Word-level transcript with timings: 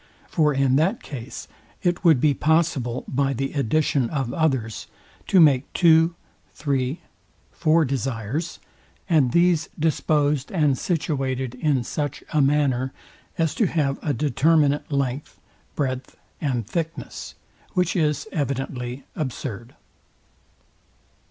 For 0.27 0.51
in 0.51 0.77
that 0.77 1.03
case 1.03 1.47
it 1.83 2.03
would 2.03 2.19
be 2.19 2.33
possible, 2.33 3.05
by 3.07 3.33
the 3.33 3.53
addition 3.53 4.09
of 4.09 4.33
others, 4.33 4.87
to 5.27 5.39
make 5.39 5.71
two, 5.73 6.15
three, 6.55 7.01
four 7.51 7.85
desires, 7.85 8.57
and 9.07 9.31
these 9.31 9.69
disposed 9.77 10.51
and 10.51 10.75
situated 10.75 11.53
in 11.53 11.83
such 11.83 12.23
a 12.33 12.41
manner, 12.41 12.91
as 13.37 13.53
to 13.53 13.67
have 13.67 13.99
a 14.01 14.11
determinate 14.11 14.91
length, 14.91 15.39
breadth 15.75 16.17
and 16.41 16.65
thickness; 16.65 17.35
which 17.75 17.95
is 17.95 18.27
evidently 18.31 19.03
absurd. 19.15 19.75